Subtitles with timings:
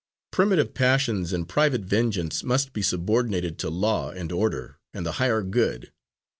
[0.31, 5.43] Primitive passions and private vengeance must be subordinated to law and order and the higher
[5.43, 5.91] good.